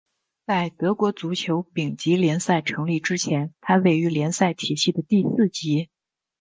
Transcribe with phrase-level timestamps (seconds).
[0.47, 5.91] 在德国足球丙级联赛成立之前它位于联赛体系的第四级。